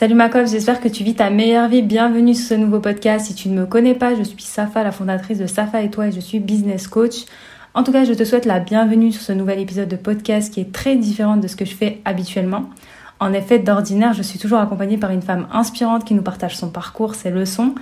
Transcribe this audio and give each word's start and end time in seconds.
Salut 0.00 0.14
ma 0.14 0.30
j'espère 0.46 0.80
que 0.80 0.88
tu 0.88 1.04
vis 1.04 1.14
ta 1.14 1.28
meilleure 1.28 1.68
vie. 1.68 1.82
Bienvenue 1.82 2.34
sur 2.34 2.46
ce 2.48 2.54
nouveau 2.54 2.80
podcast. 2.80 3.26
Si 3.26 3.34
tu 3.34 3.50
ne 3.50 3.60
me 3.60 3.66
connais 3.66 3.92
pas, 3.92 4.14
je 4.14 4.22
suis 4.22 4.40
Safa, 4.40 4.82
la 4.82 4.92
fondatrice 4.92 5.36
de 5.36 5.46
Safa 5.46 5.82
et 5.82 5.90
toi 5.90 6.06
et 6.06 6.10
je 6.10 6.20
suis 6.20 6.40
business 6.40 6.88
coach. 6.88 7.26
En 7.74 7.82
tout 7.82 7.92
cas, 7.92 8.04
je 8.04 8.14
te 8.14 8.24
souhaite 8.24 8.46
la 8.46 8.60
bienvenue 8.60 9.12
sur 9.12 9.20
ce 9.20 9.32
nouvel 9.32 9.58
épisode 9.58 9.90
de 9.90 9.96
podcast 9.96 10.54
qui 10.54 10.62
est 10.62 10.72
très 10.72 10.96
différent 10.96 11.36
de 11.36 11.46
ce 11.46 11.54
que 11.54 11.66
je 11.66 11.74
fais 11.74 12.00
habituellement. 12.06 12.70
En 13.18 13.34
effet, 13.34 13.58
d'ordinaire, 13.58 14.14
je 14.14 14.22
suis 14.22 14.38
toujours 14.38 14.60
accompagnée 14.60 14.96
par 14.96 15.10
une 15.10 15.20
femme 15.20 15.46
inspirante 15.52 16.06
qui 16.06 16.14
nous 16.14 16.22
partage 16.22 16.56
son 16.56 16.70
parcours, 16.70 17.14
ses 17.14 17.30
leçons, 17.30 17.74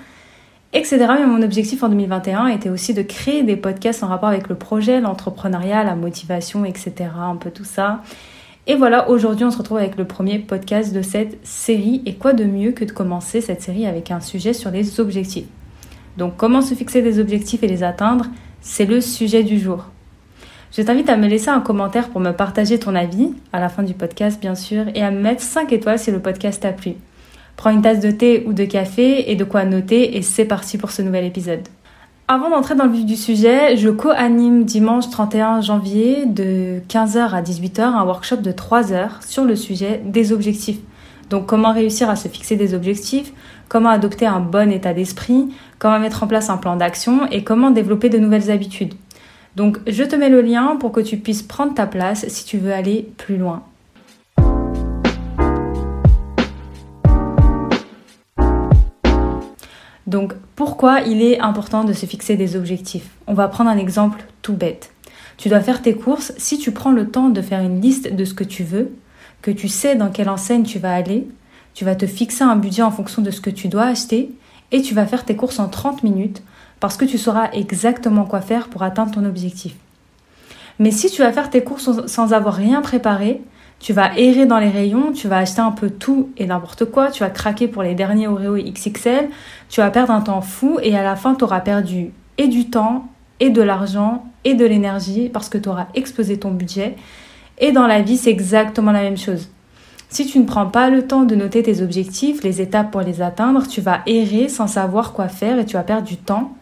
etc. 0.73 1.07
Mais 1.21 1.27
mon 1.27 1.41
objectif 1.41 1.85
en 1.85 1.89
2021 1.89 2.49
était 2.49 2.69
aussi 2.69 2.95
de 2.95 3.03
créer 3.03 3.45
des 3.45 3.55
podcasts 3.55 4.03
en 4.03 4.09
rapport 4.09 4.31
avec 4.31 4.49
le 4.49 4.57
projet, 4.57 5.01
l'entrepreneuriat, 5.01 5.85
la 5.85 5.95
motivation, 5.95 6.65
etc. 6.65 7.11
Un 7.17 7.37
peu 7.37 7.53
tout 7.53 7.63
ça. 7.63 8.03
Et 8.71 8.77
voilà, 8.77 9.09
aujourd'hui 9.09 9.47
on 9.47 9.51
se 9.51 9.57
retrouve 9.57 9.79
avec 9.79 9.97
le 9.97 10.05
premier 10.05 10.39
podcast 10.39 10.93
de 10.93 11.01
cette 11.01 11.39
série. 11.43 12.03
Et 12.05 12.17
quoi 12.17 12.35
de 12.35 12.45
mieux 12.45 12.73
que 12.73 12.85
de 12.85 12.93
commencer 12.93 13.41
cette 13.41 13.63
série 13.63 13.87
avec 13.87 14.11
un 14.11 14.21
sujet 14.21 14.53
sur 14.53 14.71
les 14.71 15.01
objectifs? 15.01 15.47
Donc 16.19 16.37
comment 16.37 16.61
se 16.61 16.75
fixer 16.75 17.01
des 17.01 17.19
objectifs 17.19 17.63
et 17.63 17.67
les 17.67 17.83
atteindre, 17.83 18.27
c'est 18.61 18.85
le 18.85 19.01
sujet 19.01 19.43
du 19.43 19.59
jour. 19.59 19.87
Je 20.71 20.83
t'invite 20.83 21.09
à 21.09 21.17
me 21.17 21.29
laisser 21.29 21.49
un 21.49 21.61
commentaire 21.61 22.11
pour 22.11 22.21
me 22.21 22.33
partager 22.33 22.79
ton 22.79 22.95
avis, 22.95 23.33
à 23.55 23.61
la 23.61 23.71
fin 23.71 23.83
du 23.83 23.95
podcast 23.95 24.39
bien 24.39 24.55
sûr, 24.55 24.85
et 24.95 25.03
à 25.03 25.11
me 25.11 25.21
mettre 25.21 25.41
5 25.41 25.73
étoiles 25.73 25.99
si 25.99 26.11
le 26.11 26.21
podcast 26.21 26.61
t'a 26.61 26.73
plu. 26.73 26.93
Prends 27.57 27.71
une 27.71 27.81
tasse 27.81 28.01
de 28.01 28.11
thé 28.11 28.45
ou 28.47 28.53
de 28.53 28.67
café 28.67 29.31
et 29.31 29.35
de 29.35 29.45
quoi 29.45 29.65
noter 29.65 30.19
et 30.19 30.21
c'est 30.21 30.45
parti 30.45 30.77
pour 30.77 30.91
ce 30.91 31.01
nouvel 31.01 31.25
épisode. 31.25 31.67
Avant 32.31 32.51
d'entrer 32.51 32.75
dans 32.75 32.85
le 32.85 32.93
vif 32.93 33.07
du 33.07 33.17
sujet, 33.17 33.79
je 33.79 33.89
co-anime 33.89 34.65
dimanche 34.65 35.09
31 35.09 35.63
janvier 35.63 36.27
de 36.27 36.79
15h 36.87 37.31
à 37.31 37.41
18h 37.41 37.81
un 37.81 38.05
workshop 38.05 38.37
de 38.37 38.53
3 38.53 38.93
heures 38.93 39.21
sur 39.27 39.45
le 39.45 39.57
sujet 39.57 40.03
des 40.05 40.31
objectifs. 40.31 40.77
Donc 41.31 41.47
comment 41.47 41.73
réussir 41.73 42.11
à 42.11 42.17
se 42.17 42.29
fixer 42.29 42.57
des 42.57 42.75
objectifs, 42.75 43.33
comment 43.71 43.89
adopter 43.89 44.27
un 44.27 44.41
bon 44.41 44.71
état 44.71 44.93
d'esprit, 44.93 45.49
comment 45.79 45.99
mettre 45.99 46.23
en 46.23 46.27
place 46.27 46.51
un 46.51 46.59
plan 46.59 46.77
d'action 46.77 47.27
et 47.31 47.45
comment 47.45 47.71
développer 47.71 48.11
de 48.11 48.19
nouvelles 48.19 48.51
habitudes. 48.51 48.93
Donc 49.57 49.79
je 49.87 50.05
te 50.05 50.15
mets 50.15 50.29
le 50.29 50.43
lien 50.43 50.77
pour 50.79 50.93
que 50.93 51.01
tu 51.01 51.17
puisses 51.17 51.43
prendre 51.43 51.73
ta 51.73 51.87
place 51.87 52.29
si 52.29 52.45
tu 52.45 52.59
veux 52.59 52.75
aller 52.75 53.09
plus 53.17 53.39
loin. 53.39 53.63
Donc 60.09 60.33
pourquoi 60.57 61.03
il 61.03 61.21
est 61.21 61.39
important 61.39 61.85
de 61.85 61.93
se 61.93 62.07
fixer 62.07 62.37
des 62.37 62.57
objectifs? 62.57 63.11
On 63.27 63.35
va 63.35 63.47
prendre 63.47 63.69
un 63.69 63.77
exemple 63.77 64.25
tout 64.41 64.55
bête. 64.55 64.91
Tu 65.37 65.51
dois 65.51 65.61
faire 65.61 65.83
tes 65.83 65.95
courses, 65.95 66.33
si 66.39 66.57
tu 66.57 66.73
prends 66.73 66.93
le 66.93 67.11
temps 67.11 67.29
de 67.29 67.43
faire 67.43 67.61
une 67.61 67.83
liste 67.83 68.17
de 68.17 68.25
ce 68.25 68.33
que 68.33 68.43
tu 68.43 68.65
veux, 68.65 68.91
que 69.43 69.51
tu 69.51 69.69
sais 69.69 69.97
dans 69.97 70.09
quelle 70.09 70.31
enseigne 70.31 70.63
tu 70.63 70.79
vas 70.79 70.95
aller, 70.95 71.29
tu 71.75 71.85
vas 71.85 71.95
te 71.95 72.07
fixer 72.07 72.43
un 72.43 72.57
budget 72.57 72.81
en 72.81 72.91
fonction 72.91 73.21
de 73.21 73.31
ce 73.31 73.43
que 73.43 73.51
tu 73.51 73.69
dois 73.69 73.85
acheter 73.85 74.31
et 74.73 74.81
tu 74.81 74.95
vas 74.95 75.05
faire 75.05 75.27
tes 75.27 75.37
courses 75.37 75.59
en 75.59 75.69
30 75.69 76.03
minutes 76.03 76.43
parce 76.81 76.97
que 76.97 77.05
tu 77.05 77.19
sauras 77.19 77.51
exactement 77.53 78.25
quoi 78.25 78.41
faire 78.41 78.69
pour 78.69 78.83
atteindre 78.85 79.13
ton 79.13 79.27
objectif. 79.27 79.75
Mais 80.79 80.91
si 80.91 81.11
tu 81.11 81.21
vas 81.21 81.33
faire 81.33 81.51
tes 81.51 81.63
courses 81.63 82.07
sans 82.07 82.33
avoir 82.33 82.55
rien 82.55 82.81
préparé, 82.81 83.43
tu 83.81 83.93
vas 83.93 84.17
errer 84.19 84.47
dans 84.47 84.59
les 84.59 84.71
rayons, 84.71 85.13
tu 85.13 85.29
vas 85.29 85.39
acheter 85.39 85.61
un 85.61 85.71
peu 85.71 85.91
tout 85.91 86.31
et 86.37 86.47
n'importe 86.47 86.87
quoi, 86.87 87.11
tu 87.11 87.23
vas 87.23 87.31
craquer 87.31 87.69
pour 87.69 87.83
les 87.83 87.95
derniers 87.95 88.27
Oreo 88.27 88.57
XXL, 88.57 89.29
tu 89.69 89.81
vas 89.81 89.91
perdre 89.91 90.13
un 90.13 90.21
temps 90.21 90.41
fou 90.41 90.79
et 90.83 90.97
à 90.97 91.03
la 91.03 91.15
fin 91.15 91.35
tu 91.35 91.45
auras 91.45 91.61
perdu 91.61 92.13
et 92.39 92.49
du 92.49 92.71
temps 92.71 93.09
et 93.41 93.51
de 93.51 93.63
l'argent 93.63 94.25
et 94.45 94.55
de 94.55 94.65
l'énergie 94.65 95.29
parce 95.29 95.49
que 95.49 95.59
tu 95.59 95.69
auras 95.69 95.87
explosé 95.95 96.39
ton 96.39 96.51
budget. 96.51 96.97
Et 97.59 97.73
dans 97.73 97.87
la 97.87 98.03
vie, 98.03 98.17
c'est 98.17 98.31
exactement 98.31 98.93
la 98.93 99.03
même 99.03 99.17
chose. 99.17 99.49
Si 100.11 100.27
tu 100.27 100.39
ne 100.39 100.45
prends 100.45 100.67
pas 100.67 100.91
le 100.91 101.07
temps 101.07 101.25
de 101.25 101.35
noter 101.35 101.63
tes 101.63 101.83
objectifs, 101.83 102.43
les 102.43 102.61
étapes 102.61 102.91
pour 102.91 103.03
les 103.03 103.21
atteindre, 103.21 103.67
tu 103.69 103.81
vas 103.81 104.01
errer 104.07 104.49
sans 104.49 104.67
savoir 104.67 105.13
quoi 105.13 105.29
faire 105.29 105.59
et 105.59 105.67
tu 105.67 105.75
vas 105.75 105.83
perdre 105.83 106.07
du 106.07 106.17
temps 106.17 106.57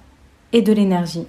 et 0.52 0.62
de 0.62 0.72
l'énergie. 0.72 1.26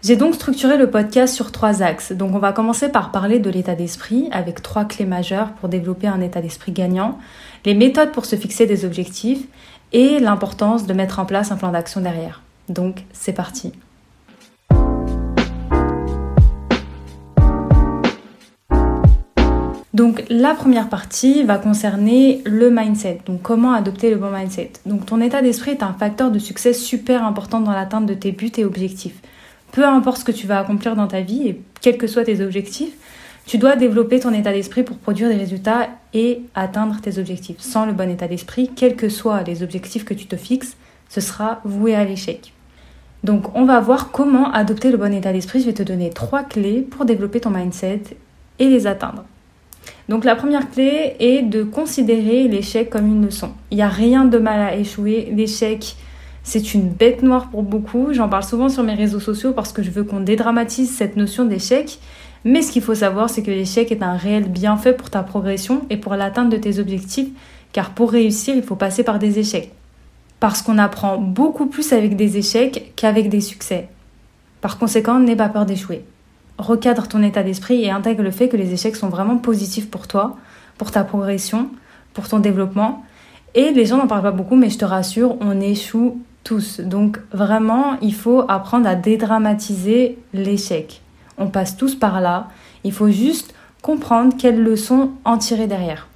J'ai 0.00 0.14
donc 0.14 0.36
structuré 0.36 0.76
le 0.76 0.88
podcast 0.88 1.34
sur 1.34 1.50
trois 1.50 1.82
axes. 1.82 2.12
Donc 2.12 2.32
on 2.32 2.38
va 2.38 2.52
commencer 2.52 2.88
par 2.88 3.10
parler 3.10 3.40
de 3.40 3.50
l'état 3.50 3.74
d'esprit 3.74 4.28
avec 4.30 4.62
trois 4.62 4.84
clés 4.84 5.04
majeures 5.04 5.48
pour 5.54 5.68
développer 5.68 6.06
un 6.06 6.20
état 6.20 6.40
d'esprit 6.40 6.70
gagnant, 6.70 7.18
les 7.64 7.74
méthodes 7.74 8.12
pour 8.12 8.24
se 8.24 8.36
fixer 8.36 8.66
des 8.66 8.84
objectifs 8.84 9.44
et 9.92 10.20
l'importance 10.20 10.86
de 10.86 10.92
mettre 10.92 11.18
en 11.18 11.24
place 11.24 11.50
un 11.50 11.56
plan 11.56 11.72
d'action 11.72 12.00
derrière. 12.00 12.42
Donc 12.68 13.02
c'est 13.12 13.32
parti. 13.32 13.72
Donc 19.94 20.22
la 20.30 20.54
première 20.54 20.88
partie 20.88 21.42
va 21.42 21.58
concerner 21.58 22.40
le 22.44 22.70
mindset, 22.70 23.18
donc 23.26 23.42
comment 23.42 23.72
adopter 23.72 24.10
le 24.10 24.16
bon 24.16 24.30
mindset? 24.30 24.74
Donc 24.86 25.06
ton 25.06 25.20
état 25.20 25.42
d'esprit 25.42 25.72
est 25.72 25.82
un 25.82 25.92
facteur 25.92 26.30
de 26.30 26.38
succès 26.38 26.72
super 26.72 27.24
important 27.24 27.58
dans 27.58 27.72
l'atteinte 27.72 28.06
de 28.06 28.14
tes 28.14 28.30
buts 28.30 28.52
et 28.58 28.64
objectifs 28.64 29.20
peu 29.72 29.84
importe 29.84 30.18
ce 30.18 30.24
que 30.24 30.32
tu 30.32 30.46
vas 30.46 30.60
accomplir 30.60 30.96
dans 30.96 31.06
ta 31.06 31.20
vie 31.20 31.48
et 31.48 31.60
quels 31.80 31.98
que 31.98 32.06
soient 32.06 32.24
tes 32.24 32.40
objectifs, 32.40 32.92
tu 33.46 33.56
dois 33.56 33.76
développer 33.76 34.20
ton 34.20 34.34
état 34.34 34.52
d'esprit 34.52 34.82
pour 34.82 34.98
produire 34.98 35.28
des 35.28 35.36
résultats 35.36 35.88
et 36.12 36.42
atteindre 36.54 37.00
tes 37.00 37.18
objectifs. 37.18 37.60
Sans 37.60 37.86
le 37.86 37.92
bon 37.92 38.10
état 38.10 38.28
d'esprit, 38.28 38.70
quels 38.76 38.94
que 38.94 39.08
soient 39.08 39.42
les 39.42 39.62
objectifs 39.62 40.04
que 40.04 40.14
tu 40.14 40.26
te 40.26 40.36
fixes, 40.36 40.76
ce 41.08 41.20
sera 41.20 41.60
voué 41.64 41.94
à 41.94 42.04
l'échec. 42.04 42.52
Donc 43.24 43.56
on 43.56 43.64
va 43.64 43.80
voir 43.80 44.10
comment 44.10 44.52
adopter 44.52 44.90
le 44.90 44.98
bon 44.98 45.12
état 45.12 45.32
d'esprit. 45.32 45.60
Je 45.60 45.66
vais 45.66 45.72
te 45.72 45.82
donner 45.82 46.10
trois 46.10 46.42
clés 46.42 46.82
pour 46.82 47.04
développer 47.04 47.40
ton 47.40 47.50
mindset 47.50 48.02
et 48.58 48.68
les 48.68 48.86
atteindre. 48.86 49.24
Donc 50.08 50.24
la 50.24 50.36
première 50.36 50.70
clé 50.70 51.16
est 51.18 51.42
de 51.42 51.62
considérer 51.62 52.48
l'échec 52.48 52.90
comme 52.90 53.06
une 53.06 53.24
leçon. 53.24 53.52
Il 53.70 53.76
n'y 53.76 53.82
a 53.82 53.88
rien 53.88 54.24
de 54.24 54.38
mal 54.38 54.60
à 54.60 54.76
échouer. 54.76 55.32
L'échec, 55.34 55.96
c'est 56.48 56.72
une 56.72 56.88
bête 56.88 57.22
noire 57.22 57.50
pour 57.50 57.62
beaucoup. 57.62 58.14
J'en 58.14 58.28
parle 58.28 58.42
souvent 58.42 58.70
sur 58.70 58.82
mes 58.82 58.94
réseaux 58.94 59.20
sociaux 59.20 59.52
parce 59.52 59.70
que 59.70 59.82
je 59.82 59.90
veux 59.90 60.02
qu'on 60.02 60.20
dédramatise 60.20 60.90
cette 60.90 61.14
notion 61.16 61.44
d'échec. 61.44 61.98
Mais 62.44 62.62
ce 62.62 62.72
qu'il 62.72 62.80
faut 62.80 62.94
savoir, 62.94 63.28
c'est 63.28 63.42
que 63.42 63.50
l'échec 63.50 63.92
est 63.92 64.02
un 64.02 64.16
réel 64.16 64.48
bienfait 64.48 64.94
pour 64.94 65.10
ta 65.10 65.22
progression 65.22 65.82
et 65.90 65.98
pour 65.98 66.14
l'atteinte 66.14 66.48
de 66.48 66.56
tes 66.56 66.78
objectifs, 66.78 67.28
car 67.72 67.90
pour 67.90 68.10
réussir, 68.10 68.56
il 68.56 68.62
faut 68.62 68.76
passer 68.76 69.04
par 69.04 69.18
des 69.18 69.38
échecs. 69.38 69.72
Parce 70.40 70.62
qu'on 70.62 70.78
apprend 70.78 71.18
beaucoup 71.18 71.66
plus 71.66 71.92
avec 71.92 72.16
des 72.16 72.38
échecs 72.38 72.94
qu'avec 72.96 73.28
des 73.28 73.42
succès. 73.42 73.88
Par 74.62 74.78
conséquent, 74.78 75.20
n'aie 75.20 75.36
pas 75.36 75.50
peur 75.50 75.66
d'échouer. 75.66 76.02
Recadre 76.56 77.08
ton 77.08 77.22
état 77.22 77.42
d'esprit 77.42 77.84
et 77.84 77.90
intègre 77.90 78.22
le 78.22 78.30
fait 78.30 78.48
que 78.48 78.56
les 78.56 78.72
échecs 78.72 78.96
sont 78.96 79.10
vraiment 79.10 79.36
positifs 79.36 79.90
pour 79.90 80.06
toi, 80.06 80.38
pour 80.78 80.92
ta 80.92 81.04
progression, 81.04 81.68
pour 82.14 82.26
ton 82.26 82.38
développement. 82.38 83.04
Et 83.54 83.70
les 83.72 83.84
gens 83.84 83.98
n'en 83.98 84.06
parlent 84.06 84.22
pas 84.22 84.30
beaucoup, 84.30 84.56
mais 84.56 84.70
je 84.70 84.78
te 84.78 84.86
rassure, 84.86 85.36
on 85.40 85.60
échoue 85.60 86.18
tous. 86.44 86.80
Donc 86.80 87.18
vraiment, 87.32 87.96
il 88.00 88.14
faut 88.14 88.44
apprendre 88.48 88.88
à 88.88 88.94
dédramatiser 88.94 90.18
l'échec. 90.32 91.02
On 91.36 91.48
passe 91.48 91.76
tous 91.76 91.94
par 91.94 92.20
là. 92.20 92.48
Il 92.84 92.92
faut 92.92 93.10
juste 93.10 93.54
comprendre 93.82 94.34
quelles 94.36 94.62
leçons 94.62 95.10
en 95.24 95.38
tirer 95.38 95.66
derrière. 95.66 96.08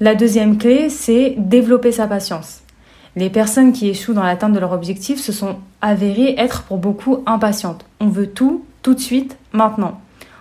La 0.00 0.14
deuxième 0.14 0.58
clé, 0.58 0.90
c'est 0.90 1.34
développer 1.38 1.92
sa 1.92 2.06
patience. 2.06 2.62
Les 3.16 3.30
personnes 3.30 3.72
qui 3.72 3.88
échouent 3.88 4.12
dans 4.12 4.22
l'atteinte 4.22 4.52
de 4.52 4.58
leur 4.58 4.72
objectif 4.72 5.18
se 5.18 5.32
sont 5.32 5.56
avérées 5.80 6.34
être 6.36 6.64
pour 6.64 6.76
beaucoup 6.76 7.22
impatientes. 7.24 7.86
On 7.98 8.08
veut 8.08 8.26
tout, 8.26 8.64
tout 8.82 8.92
de 8.92 9.00
suite, 9.00 9.38
maintenant. 9.52 10.00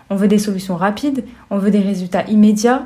On 0.09 0.15
veut 0.15 0.27
des 0.27 0.39
solutions 0.39 0.75
rapides, 0.75 1.23
on 1.49 1.57
veut 1.57 1.71
des 1.71 1.79
résultats 1.79 2.25
immédiats 2.25 2.83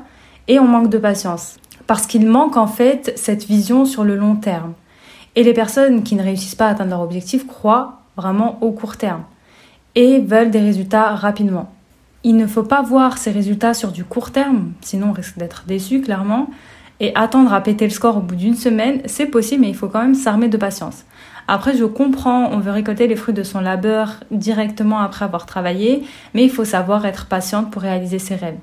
et 0.47 0.59
on 0.59 0.67
manque 0.67 0.89
de 0.89 1.00
patience. 1.00 1.57
Parce 1.88 2.06
qu'il 2.06 2.27
manque 2.27 2.56
en 2.56 2.67
fait 2.67 3.13
cette 3.16 3.45
vision 3.45 3.85
sur 3.85 4.03
le 4.03 4.16
long 4.16 4.35
terme. 4.35 4.74
Et 5.39 5.44
les 5.44 5.53
personnes 5.53 6.03
qui 6.03 6.15
ne 6.15 6.21
réussissent 6.21 6.56
pas 6.56 6.68
à 6.68 6.71
atteindre 6.71 6.89
leur 6.89 7.00
objectif 7.00 7.47
croient 7.47 8.01
vraiment 8.18 8.57
au 8.59 8.71
court 8.71 8.97
terme 8.97 9.24
et 9.95 10.19
veulent 10.19 10.51
des 10.51 10.59
résultats 10.59 11.15
rapidement. 11.15 11.71
Il 12.25 12.36
ne 12.36 12.45
faut 12.45 12.63
pas 12.63 12.81
voir 12.81 13.18
ces 13.18 13.31
résultats 13.31 13.74
sur 13.74 13.94
du 13.94 14.03
court 14.03 14.31
terme, 14.31 14.74
sinon 14.81 15.12
on 15.12 15.13
risque 15.13 15.38
d'être 15.38 15.63
déçu 15.65 16.01
clairement. 16.01 16.50
Et 17.00 17.15
attendre 17.15 17.53
à 17.53 17.62
péter 17.62 17.86
le 17.86 17.91
score 17.91 18.18
au 18.18 18.19
bout 18.19 18.36
d'une 18.36 18.56
semaine, 18.56 19.00
c'est 19.06 19.27
possible, 19.27 19.62
mais 19.62 19.69
il 19.69 19.77
faut 19.77 19.88
quand 19.88 20.01
même 20.01 20.13
s'armer 20.13 20.50
de 20.50 20.57
patience. 20.57 21.06
Après, 21.47 21.74
je 21.77 21.85
comprends, 21.85 22.51
on 22.51 22.59
veut 22.59 22.71
récolter 22.71 23.07
les 23.07 23.15
fruits 23.15 23.33
de 23.33 23.44
son 23.44 23.62
labeur 23.62 24.15
directement 24.31 25.00
après 25.00 25.24
avoir 25.24 25.45
travaillé, 25.45 26.03
mais 26.33 26.44
il 26.44 26.51
faut 26.51 26.65
savoir 26.65 27.06
être 27.06 27.27
patiente 27.27 27.71
pour 27.71 27.81
réaliser 27.81 28.19
ses 28.19 28.35
rêves. 28.35 28.59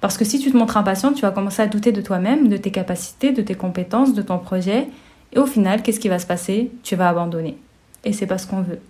Parce 0.00 0.18
que 0.18 0.24
si 0.24 0.40
tu 0.40 0.50
te 0.50 0.56
montres 0.56 0.76
impatiente, 0.76 1.14
tu 1.14 1.22
vas 1.22 1.30
commencer 1.30 1.62
à 1.62 1.68
douter 1.68 1.92
de 1.92 2.00
toi-même, 2.00 2.48
de 2.48 2.56
tes 2.56 2.72
capacités, 2.72 3.30
de 3.30 3.42
tes 3.42 3.54
compétences, 3.54 4.12
de 4.12 4.22
ton 4.22 4.38
projet, 4.38 4.88
et 5.32 5.38
au 5.38 5.46
final, 5.46 5.82
qu'est-ce 5.82 6.00
qui 6.00 6.08
va 6.08 6.18
se 6.18 6.26
passer? 6.26 6.70
Tu 6.82 6.96
vas 6.96 7.08
abandonner. 7.08 7.58
Et 8.04 8.12
c'est 8.12 8.26
pas 8.26 8.38
ce 8.38 8.46
qu'on 8.46 8.62
veut. 8.62 8.80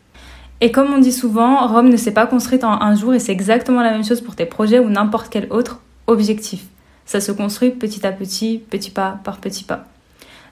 Et 0.60 0.72
comme 0.72 0.92
on 0.92 0.98
dit 0.98 1.12
souvent, 1.12 1.66
Rome 1.66 1.90
ne 1.90 1.96
s'est 1.96 2.14
pas 2.14 2.26
construite 2.26 2.64
en 2.64 2.80
un 2.80 2.94
jour 2.94 3.12
et 3.12 3.18
c'est 3.18 3.32
exactement 3.32 3.82
la 3.82 3.90
même 3.90 4.04
chose 4.04 4.20
pour 4.20 4.36
tes 4.36 4.46
projets 4.46 4.78
ou 4.78 4.88
n'importe 4.88 5.28
quel 5.28 5.48
autre 5.50 5.80
objectif. 6.06 6.64
Ça 7.04 7.20
se 7.20 7.30
construit 7.30 7.70
petit 7.70 8.06
à 8.06 8.12
petit, 8.12 8.62
petit 8.70 8.90
pas 8.90 9.18
par 9.22 9.38
petit 9.38 9.64
pas. 9.64 9.84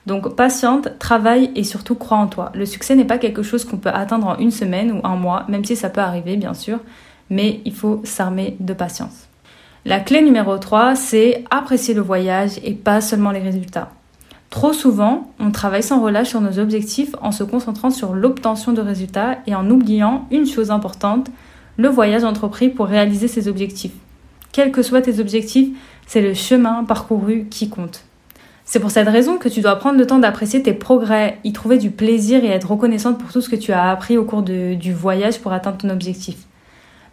Donc 0.05 0.35
patiente, 0.35 0.99
travaille 0.99 1.51
et 1.55 1.63
surtout 1.63 1.95
crois 1.95 2.17
en 2.17 2.27
toi. 2.27 2.51
Le 2.53 2.67
succès 2.67 2.95
n'est 2.95 3.05
pas 3.05 3.17
quelque 3.17 3.41
chose 3.41 3.65
qu'on 3.65 3.77
peut 3.77 3.89
atteindre 3.89 4.27
en 4.27 4.37
une 4.37 4.51
semaine 4.51 4.91
ou 4.91 5.01
un 5.03 5.15
mois, 5.15 5.45
même 5.49 5.65
si 5.65 5.75
ça 5.75 5.89
peut 5.89 6.01
arriver 6.01 6.37
bien 6.37 6.53
sûr, 6.53 6.79
mais 7.31 7.61
il 7.65 7.73
faut 7.73 8.01
s'armer 8.03 8.55
de 8.59 8.73
patience. 8.73 9.27
La 9.85 9.99
clé 9.99 10.21
numéro 10.21 10.57
3, 10.57 10.95
c'est 10.95 11.43
apprécier 11.49 11.95
le 11.95 12.01
voyage 12.01 12.59
et 12.63 12.73
pas 12.73 13.01
seulement 13.01 13.31
les 13.31 13.39
résultats. 13.39 13.89
Trop 14.55 14.71
souvent, 14.71 15.27
on 15.37 15.51
travaille 15.51 15.83
sans 15.83 16.01
relâche 16.01 16.29
sur 16.29 16.39
nos 16.39 16.59
objectifs 16.59 17.13
en 17.21 17.33
se 17.33 17.43
concentrant 17.43 17.89
sur 17.89 18.13
l'obtention 18.13 18.71
de 18.71 18.79
résultats 18.79 19.39
et 19.47 19.53
en 19.53 19.69
oubliant 19.69 20.27
une 20.31 20.45
chose 20.45 20.71
importante, 20.71 21.27
le 21.75 21.89
voyage 21.89 22.23
entrepris 22.23 22.69
pour 22.69 22.85
réaliser 22.85 23.27
ses 23.27 23.49
objectifs. 23.49 23.91
Quels 24.53 24.71
que 24.71 24.81
soient 24.81 25.01
tes 25.01 25.19
objectifs, 25.19 25.77
c'est 26.07 26.21
le 26.21 26.33
chemin 26.33 26.85
parcouru 26.85 27.47
qui 27.51 27.67
compte. 27.67 28.05
C'est 28.63 28.79
pour 28.79 28.91
cette 28.91 29.09
raison 29.09 29.37
que 29.37 29.49
tu 29.49 29.59
dois 29.59 29.75
prendre 29.75 29.97
le 29.97 30.07
temps 30.07 30.19
d'apprécier 30.19 30.63
tes 30.63 30.71
progrès, 30.73 31.37
y 31.43 31.51
trouver 31.51 31.77
du 31.77 31.91
plaisir 31.91 32.45
et 32.45 32.47
être 32.47 32.71
reconnaissante 32.71 33.19
pour 33.19 33.33
tout 33.33 33.41
ce 33.41 33.49
que 33.49 33.57
tu 33.57 33.73
as 33.73 33.89
appris 33.89 34.17
au 34.17 34.23
cours 34.23 34.41
du 34.41 34.93
voyage 34.93 35.41
pour 35.41 35.51
atteindre 35.51 35.79
ton 35.79 35.89
objectif. 35.89 36.37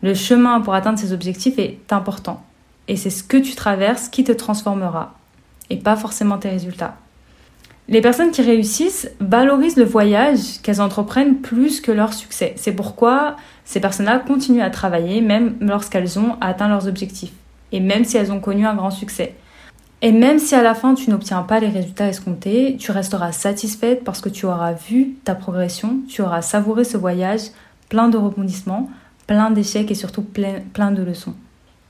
Le 0.01 0.15
chemin 0.15 0.61
pour 0.61 0.75
atteindre 0.75 1.01
ces 1.01 1.13
objectifs 1.13 1.59
est 1.59 1.93
important. 1.93 2.41
Et 2.87 2.95
c'est 2.95 3.11
ce 3.11 3.25
que 3.25 3.37
tu 3.37 3.57
traverses 3.57 4.09
qui 4.09 4.23
te 4.23 4.31
transformera, 4.31 5.15
et 5.71 5.77
pas 5.77 5.97
forcément 5.97 6.39
tes 6.39 6.49
résultats. 6.49 6.99
Les 7.89 8.01
personnes 8.01 8.31
qui 8.31 8.43
réussissent 8.43 9.11
valorisent 9.21 9.77
le 9.77 9.85
voyage 9.85 10.61
qu'elles 10.63 10.81
entreprennent 10.81 11.37
plus 11.37 11.81
que 11.81 11.91
leur 11.91 12.15
succès. 12.15 12.55
C'est 12.57 12.73
pourquoi 12.73 13.37
ces 13.65 13.81
personnes-là 13.81 14.21
continuent 14.21 14.63
à 14.63 14.71
travailler 14.71 15.21
même 15.21 15.57
lorsqu'elles 15.61 16.19
ont 16.19 16.37
atteint 16.41 16.69
leurs 16.69 16.87
objectifs 16.87 17.33
et 17.73 17.81
même 17.81 18.05
si 18.05 18.17
elles 18.17 18.33
ont 18.33 18.41
connu 18.41 18.67
un 18.67 18.75
grand 18.75 18.91
succès. 18.91 19.35
Et 20.01 20.13
même 20.13 20.39
si 20.39 20.55
à 20.55 20.63
la 20.63 20.75
fin 20.75 20.95
tu 20.95 21.11
n'obtiens 21.11 21.43
pas 21.43 21.61
les 21.61 21.69
résultats 21.69 22.09
escomptés, 22.09 22.77
tu 22.79 22.91
resteras 22.91 23.33
satisfaite 23.33 24.05
parce 24.05 24.21
que 24.21 24.29
tu 24.29 24.47
auras 24.47 24.73
vu 24.73 25.15
ta 25.25 25.35
progression, 25.35 26.01
tu 26.09 26.23
auras 26.23 26.43
savouré 26.43 26.85
ce 26.85 26.97
voyage 26.97 27.51
plein 27.89 28.09
de 28.09 28.19
rebondissements, 28.19 28.91
plein 29.27 29.51
d'échecs 29.51 29.91
et 29.91 29.95
surtout 29.95 30.23
plein, 30.23 30.55
plein 30.73 30.91
de 30.91 31.03
leçons. 31.03 31.35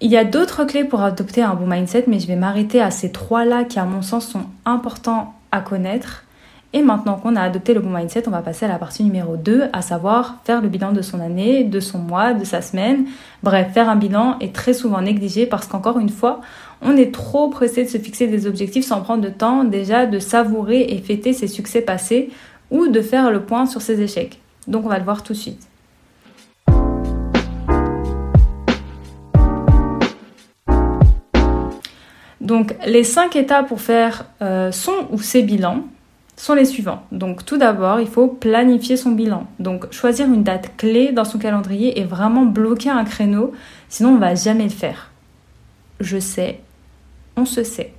Il 0.01 0.11
y 0.11 0.17
a 0.17 0.25
d'autres 0.25 0.65
clés 0.65 0.85
pour 0.85 1.03
adopter 1.03 1.43
un 1.43 1.55
bon 1.55 1.67
mindset, 1.67 2.05
mais 2.07 2.19
je 2.19 2.27
vais 2.27 2.37
m'arrêter 2.37 2.81
à 2.81 2.91
ces 2.91 3.13
trois-là 3.13 3.65
qui, 3.65 3.79
à 3.79 3.85
mon 3.85 4.03
sens, 4.03 4.27
sont 4.27 4.47
importants 4.65 5.35
à 5.53 5.61
connaître. 5.61 6.25
Et 6.75 6.81
maintenant 6.81 7.17
qu'on 7.17 7.37
a 7.37 7.43
adopté 7.43 7.75
le 7.75 7.81
bon 7.81 7.91
mindset, 7.91 8.27
on 8.27 8.31
va 8.31 8.41
passer 8.41 8.65
à 8.65 8.69
la 8.69 8.79
partie 8.79 9.05
numéro 9.05 9.37
2, 9.37 9.65
à 9.75 9.83
savoir 9.83 10.39
faire 10.45 10.63
le 10.63 10.69
bilan 10.69 10.93
de 10.93 11.03
son 11.03 11.21
année, 11.21 11.65
de 11.65 11.81
son 11.81 11.99
mois, 11.99 12.33
de 12.33 12.45
sa 12.45 12.63
semaine. 12.63 13.05
Bref, 13.43 13.73
faire 13.75 13.91
un 13.91 13.97
bilan 13.97 14.39
est 14.41 14.55
très 14.55 14.73
souvent 14.73 15.03
négligé 15.03 15.45
parce 15.45 15.67
qu'encore 15.67 15.99
une 15.99 16.09
fois, 16.09 16.41
on 16.81 16.97
est 16.97 17.13
trop 17.13 17.51
pressé 17.51 17.85
de 17.85 17.91
se 17.91 17.99
fixer 17.99 18.27
des 18.27 18.47
objectifs 18.47 18.87
sans 18.87 19.03
prendre 19.03 19.23
le 19.23 19.33
temps 19.33 19.65
déjà 19.65 20.07
de 20.07 20.19
savourer 20.19 20.81
et 20.89 20.99
fêter 20.99 21.35
ses 21.35 21.47
succès 21.47 21.83
passés 21.83 22.31
ou 22.71 22.89
de 22.89 23.03
faire 23.03 23.31
le 23.31 23.43
point 23.43 23.67
sur 23.67 23.83
ses 23.83 24.01
échecs. 24.01 24.41
Donc 24.67 24.87
on 24.87 24.89
va 24.89 24.99
le 24.99 25.05
voir 25.05 25.23
tout 25.23 25.35
de 25.35 25.39
suite. 25.39 25.69
Donc 32.53 32.77
les 32.85 33.03
cinq 33.03 33.35
étapes 33.35 33.69
pour 33.69 33.81
faire 33.81 34.27
euh, 34.43 34.71
son 34.73 34.93
ou 35.11 35.19
ses 35.19 35.43
bilans 35.43 35.85
sont 36.37 36.53
les 36.53 36.67
suivants. 36.67 37.03
Donc 37.11 37.47
tout 37.47 37.57
d'abord, 37.57 37.99
il 37.99 38.07
faut 38.07 38.29
planifier 38.29 38.99
son 38.99 39.13
bilan. 39.13 39.47
Donc 39.59 39.91
choisir 39.91 40.27
une 40.27 40.43
date 40.43 40.77
clé 40.77 41.13
dans 41.13 41.25
son 41.25 41.39
calendrier 41.39 41.99
et 41.99 42.05
vraiment 42.05 42.45
bloquer 42.45 42.91
un 42.91 43.05
créneau, 43.05 43.53
sinon 43.89 44.11
on 44.11 44.19
va 44.19 44.35
jamais 44.35 44.65
le 44.65 44.71
faire. 44.71 45.11
Je 46.01 46.19
sais, 46.19 46.61
on 47.39 47.47
se 47.47 47.65
sait. 47.65 47.95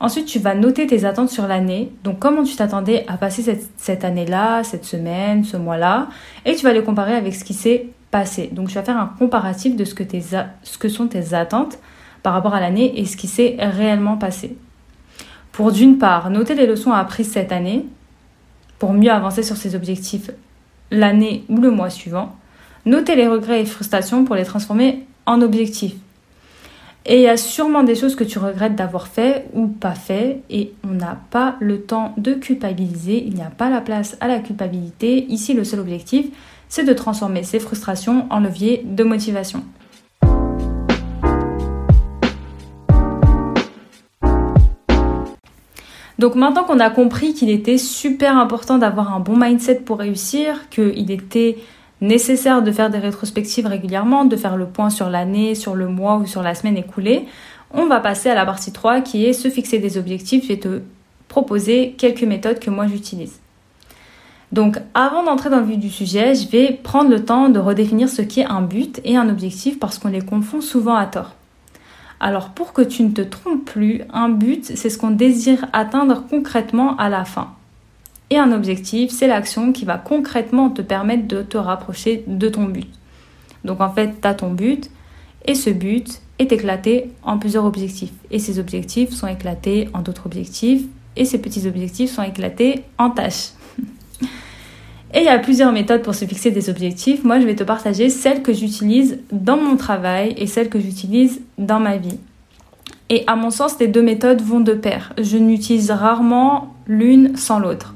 Ensuite, 0.00 0.26
tu 0.26 0.38
vas 0.38 0.54
noter 0.54 0.86
tes 0.86 1.06
attentes 1.06 1.30
sur 1.30 1.48
l'année. 1.48 1.90
Donc, 2.04 2.18
comment 2.18 2.44
tu 2.44 2.54
t'attendais 2.56 3.06
à 3.08 3.16
passer 3.16 3.58
cette, 3.78 4.04
année-là, 4.04 4.62
cette 4.62 4.84
semaine, 4.84 5.44
ce 5.44 5.56
mois-là. 5.56 6.08
Et 6.44 6.54
tu 6.54 6.62
vas 6.62 6.72
les 6.72 6.84
comparer 6.84 7.16
avec 7.16 7.34
ce 7.34 7.42
qui 7.42 7.54
s'est 7.54 7.88
passé. 8.12 8.48
Donc, 8.52 8.68
tu 8.68 8.74
vas 8.74 8.84
faire 8.84 8.96
un 8.96 9.12
comparatif 9.18 9.74
de 9.74 9.84
ce 9.84 9.94
que 9.94 10.88
sont 10.88 11.08
tes 11.08 11.34
attentes 11.34 11.80
par 12.22 12.32
rapport 12.32 12.54
à 12.54 12.60
l'année 12.60 13.00
et 13.00 13.04
ce 13.04 13.16
qui 13.16 13.28
s'est 13.28 13.56
réellement 13.58 14.16
passé. 14.16 14.56
Pour 15.52 15.72
d'une 15.72 15.98
part, 15.98 16.30
noter 16.30 16.54
les 16.54 16.66
leçons 16.66 16.92
apprises 16.92 17.30
cette 17.30 17.52
année, 17.52 17.86
pour 18.78 18.92
mieux 18.92 19.10
avancer 19.10 19.42
sur 19.42 19.56
ses 19.56 19.74
objectifs 19.74 20.30
l'année 20.90 21.44
ou 21.48 21.60
le 21.60 21.70
mois 21.70 21.90
suivant. 21.90 22.36
Noter 22.86 23.16
les 23.16 23.28
regrets 23.28 23.60
et 23.60 23.66
frustrations 23.66 24.24
pour 24.24 24.36
les 24.36 24.44
transformer 24.44 25.06
en 25.26 25.42
objectifs. 25.42 25.96
Et 27.04 27.16
il 27.16 27.22
y 27.22 27.28
a 27.28 27.36
sûrement 27.36 27.82
des 27.82 27.94
choses 27.94 28.14
que 28.14 28.24
tu 28.24 28.38
regrettes 28.38 28.76
d'avoir 28.76 29.08
fait 29.08 29.46
ou 29.54 29.66
pas 29.66 29.94
fait 29.94 30.42
et 30.50 30.72
on 30.84 30.92
n'a 30.92 31.18
pas 31.30 31.56
le 31.58 31.80
temps 31.80 32.12
de 32.18 32.34
culpabiliser, 32.34 33.24
il 33.24 33.34
n'y 33.34 33.42
a 33.42 33.50
pas 33.50 33.70
la 33.70 33.80
place 33.80 34.16
à 34.20 34.28
la 34.28 34.40
culpabilité. 34.40 35.24
Ici, 35.30 35.54
le 35.54 35.64
seul 35.64 35.80
objectif, 35.80 36.26
c'est 36.68 36.84
de 36.84 36.92
transformer 36.92 37.44
ces 37.44 37.60
frustrations 37.60 38.26
en 38.30 38.40
levier 38.40 38.82
de 38.84 39.04
motivation. 39.04 39.64
Donc 46.18 46.34
maintenant 46.34 46.64
qu'on 46.64 46.80
a 46.80 46.90
compris 46.90 47.32
qu'il 47.32 47.48
était 47.48 47.78
super 47.78 48.36
important 48.36 48.78
d'avoir 48.78 49.14
un 49.14 49.20
bon 49.20 49.36
mindset 49.36 49.76
pour 49.76 49.98
réussir, 49.98 50.68
qu'il 50.70 51.10
était 51.10 51.58
nécessaire 52.00 52.62
de 52.62 52.72
faire 52.72 52.90
des 52.90 52.98
rétrospectives 52.98 53.66
régulièrement, 53.66 54.24
de 54.24 54.36
faire 54.36 54.56
le 54.56 54.66
point 54.66 54.90
sur 54.90 55.10
l'année, 55.10 55.54
sur 55.54 55.74
le 55.74 55.88
mois 55.88 56.16
ou 56.16 56.26
sur 56.26 56.42
la 56.42 56.54
semaine 56.54 56.76
écoulée, 56.76 57.26
on 57.72 57.86
va 57.86 58.00
passer 58.00 58.30
à 58.30 58.34
la 58.34 58.46
partie 58.46 58.72
3 58.72 59.00
qui 59.00 59.26
est 59.26 59.32
se 59.32 59.48
fixer 59.48 59.78
des 59.78 59.98
objectifs. 59.98 60.44
Je 60.44 60.48
vais 60.48 60.58
te 60.58 60.80
proposer 61.28 61.94
quelques 61.98 62.22
méthodes 62.22 62.58
que 62.58 62.70
moi 62.70 62.86
j'utilise. 62.86 63.38
Donc 64.50 64.78
avant 64.94 65.22
d'entrer 65.22 65.50
dans 65.50 65.60
le 65.60 65.66
vif 65.66 65.78
du 65.78 65.90
sujet, 65.90 66.34
je 66.34 66.48
vais 66.48 66.72
prendre 66.72 67.10
le 67.10 67.24
temps 67.24 67.48
de 67.50 67.58
redéfinir 67.58 68.08
ce 68.08 68.22
qu'est 68.22 68.46
un 68.46 68.62
but 68.62 69.00
et 69.04 69.16
un 69.16 69.28
objectif 69.28 69.78
parce 69.78 69.98
qu'on 69.98 70.08
les 70.08 70.22
confond 70.22 70.60
souvent 70.60 70.94
à 70.94 71.06
tort. 71.06 71.34
Alors 72.20 72.50
pour 72.50 72.72
que 72.72 72.82
tu 72.82 73.02
ne 73.02 73.10
te 73.10 73.20
trompes 73.20 73.64
plus, 73.64 74.02
un 74.12 74.28
but, 74.28 74.64
c'est 74.64 74.90
ce 74.90 74.98
qu'on 74.98 75.10
désire 75.10 75.66
atteindre 75.72 76.24
concrètement 76.28 76.96
à 76.96 77.08
la 77.08 77.24
fin. 77.24 77.54
Et 78.30 78.38
un 78.38 78.52
objectif, 78.52 79.10
c'est 79.10 79.26
l'action 79.26 79.72
qui 79.72 79.84
va 79.84 79.96
concrètement 79.96 80.68
te 80.68 80.82
permettre 80.82 81.26
de 81.26 81.42
te 81.42 81.56
rapprocher 81.56 82.24
de 82.26 82.48
ton 82.48 82.64
but. 82.64 82.88
Donc 83.64 83.80
en 83.80 83.90
fait, 83.90 84.20
tu 84.20 84.28
as 84.28 84.34
ton 84.34 84.52
but 84.52 84.90
et 85.46 85.54
ce 85.54 85.70
but 85.70 86.20
est 86.38 86.52
éclaté 86.52 87.10
en 87.22 87.38
plusieurs 87.38 87.64
objectifs. 87.64 88.12
Et 88.30 88.38
ces 88.38 88.58
objectifs 88.58 89.10
sont 89.10 89.26
éclatés 89.26 89.88
en 89.94 90.00
d'autres 90.00 90.26
objectifs 90.26 90.84
et 91.16 91.24
ces 91.24 91.40
petits 91.40 91.66
objectifs 91.66 92.10
sont 92.10 92.22
éclatés 92.22 92.84
en 92.98 93.10
tâches. 93.10 93.50
Et 95.14 95.20
il 95.20 95.24
y 95.24 95.28
a 95.28 95.38
plusieurs 95.38 95.72
méthodes 95.72 96.02
pour 96.02 96.14
se 96.14 96.26
fixer 96.26 96.50
des 96.50 96.68
objectifs. 96.68 97.24
Moi, 97.24 97.40
je 97.40 97.46
vais 97.46 97.54
te 97.54 97.64
partager 97.64 98.10
celles 98.10 98.42
que 98.42 98.52
j'utilise 98.52 99.18
dans 99.32 99.56
mon 99.56 99.76
travail 99.76 100.34
et 100.36 100.46
celles 100.46 100.68
que 100.68 100.78
j'utilise 100.78 101.40
dans 101.56 101.80
ma 101.80 101.96
vie. 101.96 102.18
Et 103.08 103.24
à 103.26 103.36
mon 103.36 103.50
sens, 103.50 103.78
les 103.80 103.86
deux 103.86 104.02
méthodes 104.02 104.42
vont 104.42 104.60
de 104.60 104.74
pair. 104.74 105.14
Je 105.18 105.38
n'utilise 105.38 105.90
rarement 105.90 106.74
l'une 106.86 107.36
sans 107.36 107.58
l'autre. 107.58 107.94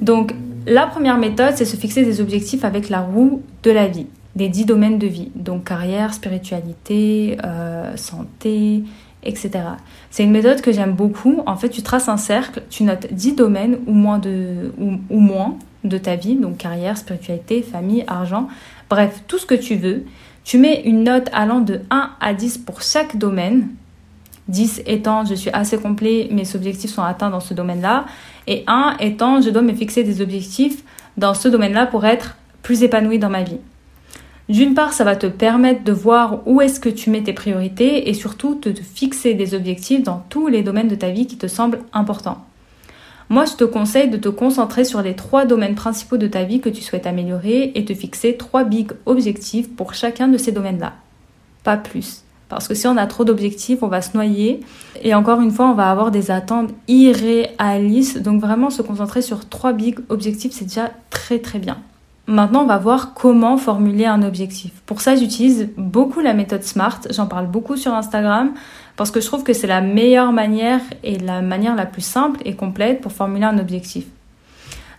Donc, 0.00 0.34
la 0.66 0.86
première 0.88 1.16
méthode, 1.16 1.54
c'est 1.54 1.64
se 1.64 1.76
fixer 1.76 2.04
des 2.04 2.20
objectifs 2.20 2.64
avec 2.64 2.88
la 2.88 3.00
roue 3.00 3.42
de 3.62 3.70
la 3.70 3.86
vie, 3.86 4.06
les 4.34 4.48
dix 4.48 4.64
domaines 4.64 4.98
de 4.98 5.06
vie. 5.06 5.30
Donc, 5.36 5.64
carrière, 5.64 6.12
spiritualité, 6.12 7.38
euh, 7.44 7.96
santé, 7.96 8.82
etc. 9.22 9.50
C'est 10.10 10.24
une 10.24 10.32
méthode 10.32 10.60
que 10.60 10.72
j'aime 10.72 10.92
beaucoup. 10.92 11.40
En 11.46 11.56
fait, 11.56 11.68
tu 11.68 11.82
traces 11.82 12.08
un 12.08 12.16
cercle, 12.16 12.62
tu 12.68 12.82
notes 12.82 13.12
dix 13.12 13.36
domaines 13.36 13.78
ou 13.86 13.92
moins 13.92 14.18
de, 14.18 14.72
ou 14.78 15.20
moins 15.20 15.56
de 15.84 15.98
ta 15.98 16.16
vie, 16.16 16.36
donc 16.36 16.58
carrière, 16.58 16.96
spiritualité, 16.96 17.62
famille, 17.62 18.04
argent, 18.06 18.48
bref, 18.88 19.22
tout 19.28 19.38
ce 19.38 19.46
que 19.46 19.54
tu 19.54 19.76
veux. 19.76 20.04
Tu 20.44 20.58
mets 20.58 20.82
une 20.84 21.04
note 21.04 21.28
allant 21.32 21.60
de 21.60 21.80
1 21.90 22.10
à 22.20 22.34
10 22.34 22.58
pour 22.58 22.82
chaque 22.82 23.16
domaine. 23.16 23.68
10 24.48 24.82
étant 24.86 25.24
je 25.24 25.34
suis 25.34 25.50
assez 25.50 25.78
complet, 25.78 26.28
mes 26.32 26.56
objectifs 26.56 26.90
sont 26.90 27.02
atteints 27.02 27.30
dans 27.30 27.40
ce 27.40 27.54
domaine-là. 27.54 28.06
Et 28.46 28.64
1 28.66 28.96
étant 29.00 29.40
je 29.40 29.50
dois 29.50 29.62
me 29.62 29.74
fixer 29.74 30.02
des 30.02 30.20
objectifs 30.20 30.82
dans 31.16 31.34
ce 31.34 31.48
domaine-là 31.48 31.86
pour 31.86 32.04
être 32.04 32.36
plus 32.62 32.82
épanoui 32.82 33.18
dans 33.18 33.30
ma 33.30 33.42
vie. 33.42 33.58
D'une 34.48 34.74
part, 34.74 34.92
ça 34.92 35.04
va 35.04 35.14
te 35.14 35.28
permettre 35.28 35.84
de 35.84 35.92
voir 35.92 36.40
où 36.46 36.60
est-ce 36.60 36.80
que 36.80 36.88
tu 36.88 37.10
mets 37.10 37.22
tes 37.22 37.32
priorités 37.32 38.08
et 38.08 38.14
surtout 38.14 38.56
de 38.56 38.72
te 38.72 38.82
fixer 38.82 39.34
des 39.34 39.54
objectifs 39.54 40.02
dans 40.02 40.24
tous 40.28 40.48
les 40.48 40.64
domaines 40.64 40.88
de 40.88 40.96
ta 40.96 41.10
vie 41.10 41.28
qui 41.28 41.38
te 41.38 41.46
semblent 41.46 41.78
importants. 41.92 42.44
Moi, 43.30 43.44
je 43.44 43.54
te 43.54 43.62
conseille 43.62 44.10
de 44.10 44.16
te 44.16 44.28
concentrer 44.28 44.84
sur 44.84 45.02
les 45.02 45.14
trois 45.14 45.46
domaines 45.46 45.76
principaux 45.76 46.16
de 46.16 46.26
ta 46.26 46.42
vie 46.42 46.60
que 46.60 46.68
tu 46.68 46.82
souhaites 46.82 47.06
améliorer 47.06 47.70
et 47.76 47.84
te 47.84 47.94
fixer 47.94 48.36
trois 48.36 48.64
big 48.64 48.90
objectifs 49.06 49.70
pour 49.76 49.94
chacun 49.94 50.26
de 50.26 50.36
ces 50.36 50.50
domaines-là. 50.50 50.94
Pas 51.62 51.76
plus. 51.76 52.24
Parce 52.48 52.66
que 52.66 52.74
si 52.74 52.88
on 52.88 52.96
a 52.96 53.06
trop 53.06 53.22
d'objectifs, 53.22 53.84
on 53.84 53.86
va 53.86 54.02
se 54.02 54.16
noyer. 54.16 54.58
Et 55.02 55.14
encore 55.14 55.40
une 55.40 55.52
fois, 55.52 55.70
on 55.70 55.74
va 55.74 55.92
avoir 55.92 56.10
des 56.10 56.32
attentes 56.32 56.70
irréalistes. 56.88 58.18
Donc 58.18 58.40
vraiment, 58.40 58.68
se 58.68 58.82
concentrer 58.82 59.22
sur 59.22 59.48
trois 59.48 59.72
big 59.72 60.00
objectifs, 60.08 60.50
c'est 60.50 60.64
déjà 60.64 60.90
très 61.10 61.38
très 61.38 61.60
bien. 61.60 61.78
Maintenant, 62.26 62.62
on 62.62 62.66
va 62.66 62.78
voir 62.78 63.14
comment 63.14 63.56
formuler 63.56 64.06
un 64.06 64.22
objectif. 64.22 64.72
Pour 64.86 65.00
ça, 65.00 65.16
j'utilise 65.16 65.70
beaucoup 65.76 66.20
la 66.20 66.32
méthode 66.32 66.62
SMART. 66.62 67.00
J'en 67.10 67.26
parle 67.26 67.46
beaucoup 67.46 67.76
sur 67.76 67.92
Instagram 67.92 68.52
parce 68.96 69.10
que 69.10 69.20
je 69.20 69.26
trouve 69.26 69.42
que 69.42 69.52
c'est 69.52 69.66
la 69.66 69.80
meilleure 69.80 70.32
manière 70.32 70.80
et 71.02 71.18
la 71.18 71.42
manière 71.42 71.74
la 71.74 71.86
plus 71.86 72.04
simple 72.04 72.40
et 72.44 72.54
complète 72.54 73.00
pour 73.00 73.12
formuler 73.12 73.46
un 73.46 73.58
objectif. 73.58 74.04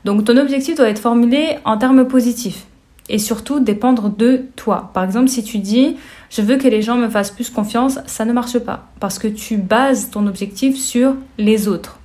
Donc, 0.04 0.26
ton 0.26 0.36
objectif 0.36 0.76
doit 0.76 0.90
être 0.90 1.00
formulé 1.00 1.58
en 1.64 1.78
termes 1.78 2.06
positifs 2.08 2.66
et 3.08 3.20
surtout 3.20 3.60
dépendre 3.60 4.10
de 4.10 4.46
toi. 4.56 4.90
Par 4.94 5.04
exemple, 5.04 5.28
si 5.28 5.44
tu 5.44 5.60
dis 5.60 5.98
je 6.30 6.42
veux 6.42 6.58
que 6.58 6.68
les 6.68 6.82
gens 6.82 6.96
me 6.96 7.10
fassent 7.10 7.32
plus 7.32 7.50
confiance, 7.50 8.00
ça 8.06 8.26
ne 8.26 8.34
marche 8.34 8.58
pas 8.60 8.88
parce 9.00 9.20
que 9.20 9.28
tu 9.28 9.58
bases 9.58 10.10
ton 10.10 10.28
objectif 10.28 10.78
sur 10.78 11.16
les 11.38 11.68
autres 11.68 12.00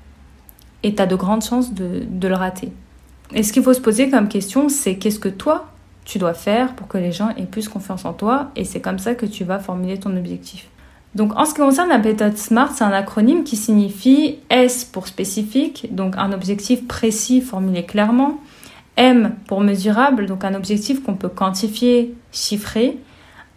et 0.82 0.94
tu 0.94 1.00
as 1.00 1.06
de 1.06 1.16
grandes 1.16 1.44
chances 1.44 1.72
de, 1.72 2.02
de 2.08 2.28
le 2.28 2.34
rater. 2.34 2.72
Et 3.34 3.42
ce 3.42 3.52
qu'il 3.52 3.62
faut 3.62 3.74
se 3.74 3.80
poser 3.80 4.08
comme 4.10 4.28
question, 4.28 4.68
c'est 4.68 4.96
qu'est-ce 4.96 5.18
que 5.18 5.28
toi, 5.28 5.66
tu 6.04 6.18
dois 6.18 6.34
faire 6.34 6.74
pour 6.74 6.86
que 6.88 6.98
les 6.98 7.12
gens 7.12 7.30
aient 7.36 7.46
plus 7.46 7.68
confiance 7.68 8.04
en 8.04 8.12
toi 8.12 8.50
et 8.56 8.64
c'est 8.64 8.80
comme 8.80 8.98
ça 8.98 9.14
que 9.14 9.26
tu 9.26 9.44
vas 9.44 9.58
formuler 9.58 9.98
ton 9.98 10.16
objectif. 10.16 10.68
Donc 11.16 11.34
en 11.36 11.44
ce 11.44 11.54
qui 11.54 11.60
concerne 11.60 11.88
la 11.88 11.98
méthode 11.98 12.36
SMART, 12.36 12.72
c'est 12.74 12.84
un 12.84 12.92
acronyme 12.92 13.42
qui 13.42 13.56
signifie 13.56 14.38
S 14.50 14.84
pour 14.84 15.08
spécifique, 15.08 15.88
donc 15.90 16.14
un 16.16 16.32
objectif 16.32 16.86
précis 16.86 17.40
formulé 17.40 17.84
clairement, 17.84 18.38
M 18.96 19.34
pour 19.46 19.60
mesurable, 19.60 20.26
donc 20.26 20.44
un 20.44 20.54
objectif 20.54 21.02
qu'on 21.02 21.14
peut 21.14 21.28
quantifier, 21.28 22.14
chiffrer, 22.32 22.98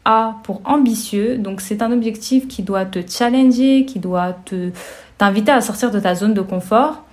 A 0.06 0.38
pour 0.44 0.62
ambitieux, 0.66 1.38
donc 1.38 1.60
c'est 1.60 1.82
un 1.82 1.92
objectif 1.92 2.48
qui 2.48 2.64
doit 2.64 2.86
te 2.86 3.00
challenger, 3.08 3.86
qui 3.86 4.00
doit 4.00 4.34
te 4.46 4.72
t'inviter 5.18 5.52
à 5.52 5.60
sortir 5.60 5.92
de 5.92 6.00
ta 6.00 6.16
zone 6.16 6.34
de 6.34 6.42
confort, 6.42 7.04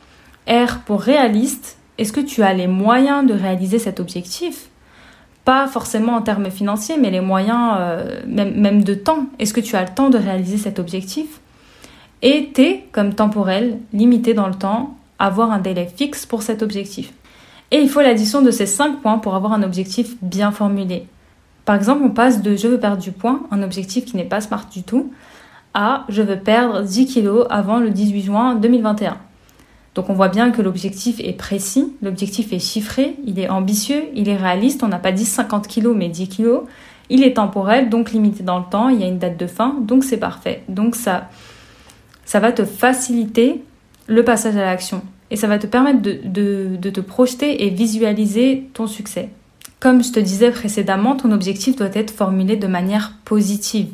R 0.48 0.78
pour 0.86 1.02
réaliste, 1.02 1.76
est-ce 1.98 2.12
que 2.12 2.20
tu 2.20 2.42
as 2.42 2.52
les 2.52 2.66
moyens 2.66 3.26
de 3.26 3.34
réaliser 3.34 3.78
cet 3.78 4.00
objectif? 4.00 4.68
Pas 5.44 5.66
forcément 5.66 6.14
en 6.14 6.22
termes 6.22 6.50
financiers, 6.50 6.96
mais 7.00 7.10
les 7.10 7.20
moyens, 7.20 7.76
euh, 7.78 8.20
même, 8.26 8.82
de 8.82 8.94
temps. 8.94 9.26
Est-ce 9.38 9.54
que 9.54 9.60
tu 9.60 9.76
as 9.76 9.82
le 9.82 9.94
temps 9.94 10.10
de 10.10 10.18
réaliser 10.18 10.58
cet 10.58 10.78
objectif? 10.78 11.40
Et 12.22 12.50
T, 12.52 12.88
comme 12.92 13.14
temporel, 13.14 13.78
limité 13.92 14.34
dans 14.34 14.48
le 14.48 14.54
temps, 14.54 14.96
avoir 15.18 15.52
un 15.52 15.58
délai 15.58 15.86
fixe 15.86 16.26
pour 16.26 16.42
cet 16.42 16.62
objectif. 16.62 17.12
Et 17.70 17.78
il 17.78 17.88
faut 17.88 18.00
l'addition 18.00 18.42
de 18.42 18.50
ces 18.50 18.66
cinq 18.66 19.00
points 19.00 19.18
pour 19.18 19.34
avoir 19.34 19.52
un 19.52 19.62
objectif 19.62 20.16
bien 20.22 20.50
formulé. 20.50 21.06
Par 21.64 21.74
exemple, 21.74 22.02
on 22.04 22.10
passe 22.10 22.42
de 22.42 22.56
je 22.56 22.68
veux 22.68 22.78
perdre 22.78 23.02
du 23.02 23.12
poids, 23.12 23.40
un 23.50 23.62
objectif 23.62 24.04
qui 24.04 24.16
n'est 24.16 24.24
pas 24.24 24.40
smart 24.40 24.66
du 24.70 24.82
tout, 24.82 25.12
à 25.74 26.04
je 26.08 26.22
veux 26.22 26.38
perdre 26.38 26.82
10 26.82 27.06
kilos 27.06 27.46
avant 27.50 27.78
le 27.78 27.90
18 27.90 28.22
juin 28.22 28.54
2021. 28.54 29.18
Donc 29.96 30.10
on 30.10 30.12
voit 30.12 30.28
bien 30.28 30.50
que 30.50 30.60
l'objectif 30.60 31.20
est 31.20 31.32
précis, 31.32 31.94
l'objectif 32.02 32.52
est 32.52 32.58
chiffré, 32.58 33.16
il 33.24 33.40
est 33.40 33.48
ambitieux, 33.48 34.04
il 34.14 34.28
est 34.28 34.36
réaliste, 34.36 34.82
on 34.82 34.88
n'a 34.88 34.98
pas 34.98 35.10
dit 35.10 35.24
50 35.24 35.66
kg 35.66 35.88
mais 35.96 36.10
10 36.10 36.28
kg, 36.28 36.60
il 37.08 37.24
est 37.24 37.34
temporel, 37.34 37.88
donc 37.88 38.12
limité 38.12 38.42
dans 38.42 38.58
le 38.58 38.66
temps, 38.70 38.90
il 38.90 39.00
y 39.00 39.04
a 39.04 39.06
une 39.06 39.18
date 39.18 39.38
de 39.38 39.46
fin, 39.46 39.74
donc 39.80 40.04
c'est 40.04 40.18
parfait. 40.18 40.62
Donc 40.68 40.96
ça, 40.96 41.30
ça 42.26 42.40
va 42.40 42.52
te 42.52 42.66
faciliter 42.66 43.62
le 44.06 44.22
passage 44.22 44.56
à 44.56 44.66
l'action 44.66 45.02
et 45.30 45.36
ça 45.36 45.46
va 45.46 45.58
te 45.58 45.66
permettre 45.66 46.02
de, 46.02 46.76
de 46.76 46.90
te 46.90 47.00
projeter 47.00 47.64
et 47.64 47.70
visualiser 47.70 48.68
ton 48.74 48.86
succès. 48.86 49.30
Comme 49.80 50.04
je 50.04 50.12
te 50.12 50.20
disais 50.20 50.50
précédemment, 50.50 51.16
ton 51.16 51.32
objectif 51.32 51.74
doit 51.74 51.88
être 51.94 52.10
formulé 52.10 52.56
de 52.56 52.66
manière 52.66 53.14
positive 53.24 53.88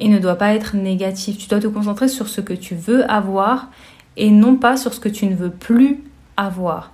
et 0.00 0.08
ne 0.08 0.18
doit 0.18 0.34
pas 0.34 0.54
être 0.54 0.74
négatif. 0.76 1.38
Tu 1.38 1.46
dois 1.48 1.60
te 1.60 1.68
concentrer 1.68 2.08
sur 2.08 2.26
ce 2.26 2.40
que 2.40 2.54
tu 2.54 2.74
veux 2.74 3.08
avoir 3.08 3.68
et 4.16 4.30
non 4.30 4.56
pas 4.56 4.76
sur 4.76 4.94
ce 4.94 5.00
que 5.00 5.08
tu 5.08 5.26
ne 5.26 5.34
veux 5.34 5.50
plus 5.50 6.02
avoir. 6.36 6.92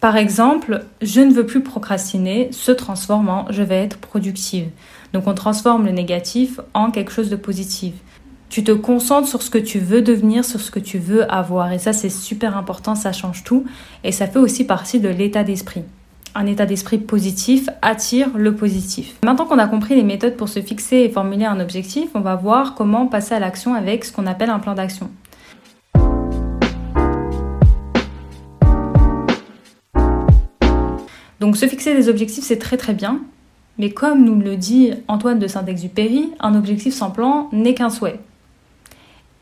Par 0.00 0.16
exemple, 0.16 0.84
je 1.02 1.20
ne 1.20 1.32
veux 1.32 1.44
plus 1.44 1.62
procrastiner 1.62 2.50
se 2.52 2.70
transforme 2.70 3.28
en 3.28 3.46
je 3.50 3.62
vais 3.62 3.82
être 3.82 3.98
productive. 3.98 4.68
Donc 5.12 5.26
on 5.26 5.34
transforme 5.34 5.86
le 5.86 5.92
négatif 5.92 6.60
en 6.72 6.90
quelque 6.90 7.10
chose 7.10 7.30
de 7.30 7.36
positif. 7.36 7.94
Tu 8.48 8.64
te 8.64 8.72
concentres 8.72 9.28
sur 9.28 9.42
ce 9.42 9.50
que 9.50 9.58
tu 9.58 9.78
veux 9.78 10.00
devenir, 10.00 10.44
sur 10.44 10.60
ce 10.60 10.70
que 10.70 10.78
tu 10.78 10.98
veux 10.98 11.30
avoir. 11.30 11.72
Et 11.72 11.78
ça, 11.78 11.92
c'est 11.92 12.08
super 12.08 12.56
important, 12.56 12.94
ça 12.94 13.12
change 13.12 13.44
tout. 13.44 13.64
Et 14.04 14.12
ça 14.12 14.26
fait 14.26 14.38
aussi 14.38 14.64
partie 14.64 15.00
de 15.00 15.08
l'état 15.08 15.44
d'esprit. 15.44 15.82
Un 16.34 16.46
état 16.46 16.64
d'esprit 16.64 16.98
positif 16.98 17.68
attire 17.82 18.28
le 18.36 18.54
positif. 18.54 19.16
Maintenant 19.24 19.44
qu'on 19.44 19.58
a 19.58 19.66
compris 19.66 19.96
les 19.96 20.02
méthodes 20.02 20.36
pour 20.36 20.48
se 20.48 20.62
fixer 20.62 20.96
et 20.98 21.08
formuler 21.10 21.44
un 21.44 21.60
objectif, 21.60 22.10
on 22.14 22.20
va 22.20 22.36
voir 22.36 22.74
comment 22.74 23.06
passer 23.06 23.34
à 23.34 23.40
l'action 23.40 23.74
avec 23.74 24.04
ce 24.04 24.12
qu'on 24.12 24.26
appelle 24.26 24.50
un 24.50 24.60
plan 24.60 24.74
d'action. 24.74 25.10
Donc 31.40 31.56
se 31.56 31.66
fixer 31.66 31.94
des 31.94 32.08
objectifs, 32.08 32.44
c'est 32.44 32.58
très 32.58 32.76
très 32.76 32.94
bien, 32.94 33.20
mais 33.78 33.90
comme 33.90 34.24
nous 34.24 34.34
le 34.34 34.56
dit 34.56 34.92
Antoine 35.06 35.38
de 35.38 35.46
Saint-Exupéry, 35.46 36.32
un 36.40 36.54
objectif 36.54 36.92
sans 36.94 37.10
plan 37.10 37.48
n'est 37.52 37.74
qu'un 37.74 37.90
souhait. 37.90 38.18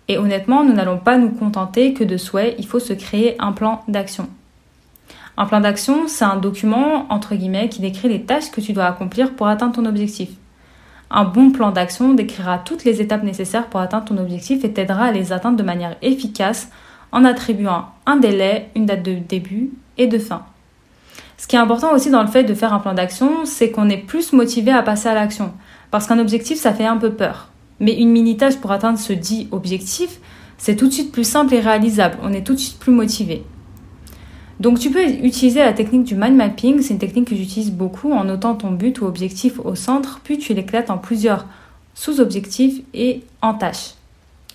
Et 0.09 0.19
honnêtement, 0.19 0.63
nous 0.63 0.75
n'allons 0.75 0.99
pas 0.99 1.17
nous 1.17 1.31
contenter 1.31 1.95
que 1.95 2.05
de 2.05 2.17
souhaits, 2.17 2.55
il 2.59 2.67
faut 2.67 2.79
se 2.79 2.93
créer 2.93 3.35
un 3.41 3.53
plan 3.53 3.83
d'action. 3.89 4.29
Un 5.39 5.47
plan 5.47 5.61
d'action, 5.61 6.07
c'est 6.07 6.25
un 6.25 6.37
document, 6.37 7.07
entre 7.11 7.35
guillemets, 7.35 7.69
qui 7.69 7.81
décrit 7.81 8.09
les 8.09 8.23
tâches 8.23 8.51
que 8.51 8.61
tu 8.61 8.73
dois 8.73 8.87
accomplir 8.87 9.35
pour 9.35 9.49
atteindre 9.49 9.75
ton 9.75 9.85
objectif. 9.85 10.31
Un 11.11 11.25
bon 11.25 11.51
plan 11.51 11.71
d'action 11.71 12.15
décrira 12.15 12.59
toutes 12.59 12.85
les 12.85 13.01
étapes 13.01 13.23
nécessaires 13.23 13.69
pour 13.69 13.81
atteindre 13.81 14.07
ton 14.07 14.19
objectif 14.19 14.65
et 14.65 14.73
t'aidera 14.73 15.07
à 15.07 15.13
les 15.13 15.33
atteindre 15.33 15.57
de 15.57 15.63
manière 15.63 15.97
efficace 16.03 16.71
en 17.13 17.25
attribuant 17.25 17.87
un 18.07 18.17
délai, 18.17 18.71
une 18.75 18.87
date 18.87 19.03
de 19.03 19.15
début 19.15 19.71
et 19.99 20.07
de 20.07 20.19
fin. 20.19 20.45
Ce 21.39 21.47
qui 21.47 21.57
est 21.57 21.59
important 21.59 21.93
aussi 21.93 22.11
dans 22.11 22.23
le 22.23 22.29
fait 22.29 22.45
de 22.45 22.55
faire 22.55 22.73
un 22.73 22.79
plan 22.79 22.95
d'action, 22.95 23.45
c'est 23.45 23.71
qu'on 23.71 23.89
est 23.89 23.99
plus 23.99 24.33
motivé 24.33 24.73
à 24.73 24.83
passer 24.83 25.09
à 25.09 25.15
l'action. 25.15 25.53
Parce 25.91 26.07
qu'un 26.07 26.19
objectif, 26.19 26.59
ça 26.59 26.73
fait 26.73 26.87
un 26.87 26.97
peu 26.97 27.13
peur. 27.13 27.51
Mais 27.79 27.95
une 27.95 28.11
mini-tâche 28.11 28.57
pour 28.57 28.73
atteindre 28.73 28.99
ce 28.99 29.13
dit 29.13 29.49
objectif, 29.51 30.19
c'est 30.59 30.77
tout 30.77 30.89
de 30.89 30.93
suite 30.93 31.13
plus 31.13 31.25
simple 31.25 31.55
et 31.55 31.61
réalisable. 31.61 32.17
On 32.23 32.33
est 32.33 32.43
tout 32.43 32.55
de 32.55 32.59
suite 32.59 32.79
plus 32.79 32.93
motivé. 32.93 33.45
Donc 34.59 34.79
tu 34.79 34.91
peux 34.91 35.05
utiliser 35.07 35.61
la 35.61 35.75
technique 35.75 36.05
du 36.05 36.15
mind 36.15 36.35
mapping, 36.35 36.81
c'est 36.81 36.95
une 36.95 36.99
technique 36.99 37.29
que 37.29 37.37
j'utilise 37.37 37.71
beaucoup 37.71 38.13
en 38.13 38.25
notant 38.25 38.55
ton 38.55 38.71
but 38.71 39.03
ou 39.03 39.05
objectif 39.05 39.61
au 39.63 39.75
centre, 39.75 40.21
puis 40.25 40.39
tu 40.39 40.55
l'éclates 40.55 40.89
en 40.89 40.97
plusieurs 40.97 41.45
sous-objectifs 41.95 42.81
et 42.95 43.23
en 43.43 43.53
tâches 43.53 43.95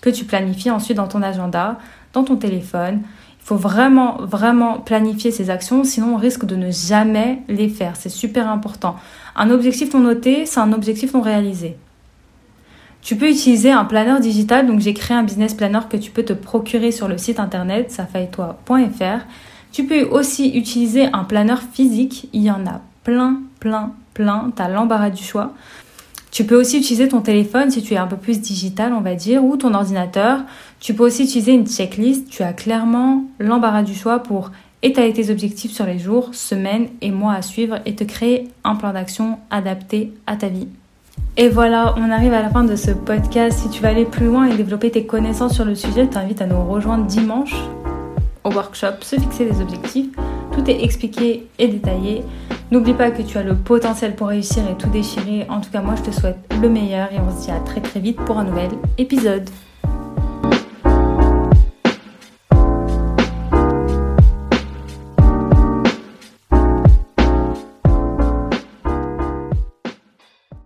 que 0.00 0.10
tu 0.10 0.24
planifies 0.24 0.70
ensuite 0.70 0.96
dans 0.96 1.06
ton 1.06 1.22
agenda, 1.22 1.78
dans 2.12 2.24
ton 2.24 2.36
téléphone, 2.36 3.02
faut 3.44 3.56
vraiment, 3.56 4.18
vraiment 4.20 4.78
planifier 4.78 5.30
ces 5.30 5.50
actions, 5.50 5.84
sinon 5.84 6.14
on 6.14 6.16
risque 6.16 6.44
de 6.44 6.54
ne 6.54 6.70
jamais 6.70 7.42
les 7.48 7.68
faire. 7.68 7.96
C'est 7.96 8.08
super 8.08 8.48
important. 8.48 8.96
Un 9.34 9.50
objectif 9.50 9.92
non 9.94 10.00
noté, 10.00 10.46
c'est 10.46 10.60
un 10.60 10.72
objectif 10.72 11.12
non 11.12 11.20
réalisé. 11.20 11.76
Tu 13.00 13.16
peux 13.16 13.28
utiliser 13.28 13.72
un 13.72 13.84
planeur 13.84 14.20
digital, 14.20 14.66
donc 14.66 14.78
j'ai 14.78 14.94
créé 14.94 15.16
un 15.16 15.24
business 15.24 15.54
planner 15.54 15.80
que 15.90 15.96
tu 15.96 16.12
peux 16.12 16.22
te 16.22 16.32
procurer 16.32 16.92
sur 16.92 17.08
le 17.08 17.18
site 17.18 17.40
internet 17.40 17.90
safaitoi.fr. 17.90 19.26
Tu 19.72 19.86
peux 19.86 20.04
aussi 20.04 20.50
utiliser 20.56 21.06
un 21.12 21.24
planeur 21.24 21.62
physique, 21.62 22.28
il 22.32 22.42
y 22.42 22.50
en 22.50 22.64
a 22.64 22.80
plein, 23.02 23.40
plein, 23.58 23.92
plein, 24.14 24.52
tu 24.54 24.62
as 24.62 24.68
l'embarras 24.68 25.10
du 25.10 25.24
choix. 25.24 25.52
Tu 26.32 26.44
peux 26.44 26.58
aussi 26.58 26.78
utiliser 26.78 27.08
ton 27.08 27.20
téléphone 27.20 27.70
si 27.70 27.82
tu 27.82 27.92
es 27.92 27.98
un 27.98 28.06
peu 28.06 28.16
plus 28.16 28.40
digital, 28.40 28.94
on 28.94 29.02
va 29.02 29.14
dire, 29.14 29.44
ou 29.44 29.58
ton 29.58 29.74
ordinateur. 29.74 30.40
Tu 30.80 30.94
peux 30.94 31.04
aussi 31.04 31.24
utiliser 31.24 31.52
une 31.52 31.66
checklist. 31.66 32.26
Tu 32.30 32.42
as 32.42 32.54
clairement 32.54 33.24
l'embarras 33.38 33.82
du 33.82 33.94
choix 33.94 34.20
pour 34.20 34.50
étaler 34.82 35.12
tes 35.12 35.30
objectifs 35.30 35.72
sur 35.72 35.84
les 35.84 35.98
jours, 35.98 36.30
semaines 36.32 36.88
et 37.02 37.10
mois 37.10 37.34
à 37.34 37.42
suivre 37.42 37.80
et 37.84 37.94
te 37.94 38.02
créer 38.02 38.48
un 38.64 38.76
plan 38.76 38.94
d'action 38.94 39.40
adapté 39.50 40.14
à 40.26 40.36
ta 40.36 40.48
vie. 40.48 40.68
Et 41.36 41.50
voilà, 41.50 41.94
on 41.98 42.10
arrive 42.10 42.32
à 42.32 42.40
la 42.40 42.48
fin 42.48 42.64
de 42.64 42.76
ce 42.76 42.92
podcast. 42.92 43.58
Si 43.58 43.68
tu 43.68 43.82
veux 43.82 43.88
aller 43.88 44.06
plus 44.06 44.24
loin 44.24 44.46
et 44.46 44.56
développer 44.56 44.90
tes 44.90 45.04
connaissances 45.04 45.52
sur 45.52 45.66
le 45.66 45.74
sujet, 45.74 46.04
je 46.04 46.10
t'invite 46.10 46.40
à 46.40 46.46
nous 46.46 46.64
rejoindre 46.64 47.04
dimanche 47.04 47.54
au 48.42 48.50
workshop 48.50 49.02
Se 49.02 49.16
fixer 49.16 49.44
des 49.44 49.60
objectifs. 49.60 50.08
Tout 50.52 50.70
est 50.70 50.84
expliqué 50.84 51.46
et 51.58 51.68
détaillé. 51.68 52.22
N'oublie 52.70 52.94
pas 52.94 53.10
que 53.10 53.22
tu 53.22 53.36
as 53.38 53.42
le 53.42 53.54
potentiel 53.54 54.14
pour 54.14 54.28
réussir 54.28 54.62
et 54.70 54.76
tout 54.76 54.88
déchirer. 54.88 55.46
En 55.48 55.60
tout 55.60 55.70
cas, 55.70 55.82
moi, 55.82 55.94
je 55.96 56.10
te 56.10 56.14
souhaite 56.14 56.38
le 56.60 56.68
meilleur 56.68 57.12
et 57.12 57.18
on 57.18 57.30
se 57.36 57.44
dit 57.44 57.50
à 57.50 57.60
très 57.60 57.80
très 57.80 58.00
vite 58.00 58.16
pour 58.16 58.38
un 58.38 58.44
nouvel 58.44 58.70
épisode. 58.98 59.48